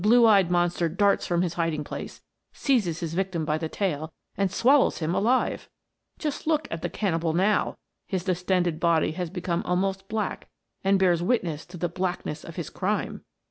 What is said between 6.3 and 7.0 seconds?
look at the